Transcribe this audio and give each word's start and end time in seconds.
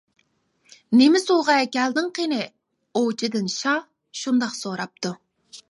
«نېمە 1.01 1.19
سوۋغا 1.23 1.57
ئەكەلدىڭ 1.65 2.09
قېنى» 2.19 2.41
ئوۋچىدىن 3.01 3.53
شاھ 3.59 3.87
شۇنداق 4.23 4.59
سوراپتۇ. 4.63 5.17